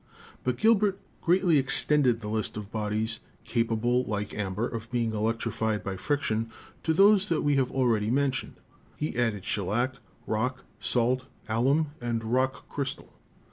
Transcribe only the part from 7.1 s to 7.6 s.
that we